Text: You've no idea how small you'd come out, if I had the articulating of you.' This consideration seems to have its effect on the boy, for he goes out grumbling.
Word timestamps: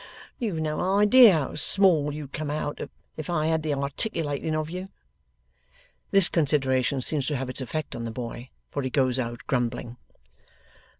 You've 0.39 0.57
no 0.61 0.97
idea 0.97 1.33
how 1.33 1.53
small 1.53 2.11
you'd 2.11 2.33
come 2.33 2.49
out, 2.49 2.79
if 3.17 3.29
I 3.29 3.45
had 3.45 3.61
the 3.61 3.75
articulating 3.75 4.55
of 4.55 4.67
you.' 4.71 4.89
This 6.09 6.27
consideration 6.27 7.01
seems 7.01 7.27
to 7.27 7.35
have 7.37 7.51
its 7.51 7.61
effect 7.61 7.95
on 7.95 8.05
the 8.05 8.09
boy, 8.11 8.49
for 8.71 8.81
he 8.81 8.89
goes 8.89 9.19
out 9.19 9.45
grumbling. 9.45 9.97